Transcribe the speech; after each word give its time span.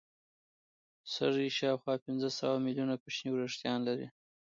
سږي 1.13 1.47
شاوخوا 1.57 1.95
پنځه 2.05 2.29
سوه 2.39 2.55
ملیونه 2.65 2.95
کوچني 3.01 3.29
وېښتان 3.31 3.77
لري. 3.87 4.07